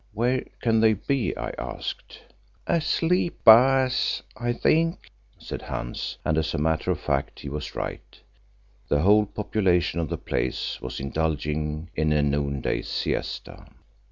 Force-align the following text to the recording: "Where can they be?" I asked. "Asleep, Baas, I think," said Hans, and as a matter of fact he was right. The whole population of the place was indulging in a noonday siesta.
"Where 0.13 0.43
can 0.63 0.79
they 0.79 0.93
be?" 0.95 1.37
I 1.37 1.51
asked. 1.59 2.21
"Asleep, 2.65 3.37
Baas, 3.43 4.23
I 4.35 4.51
think," 4.51 5.11
said 5.37 5.61
Hans, 5.61 6.17
and 6.25 6.39
as 6.39 6.55
a 6.55 6.57
matter 6.57 6.89
of 6.89 6.99
fact 6.99 7.41
he 7.41 7.49
was 7.49 7.75
right. 7.75 8.19
The 8.87 9.01
whole 9.01 9.27
population 9.27 9.99
of 9.99 10.09
the 10.09 10.17
place 10.17 10.81
was 10.81 10.99
indulging 10.99 11.91
in 11.95 12.11
a 12.13 12.23
noonday 12.23 12.81
siesta. 12.81 13.67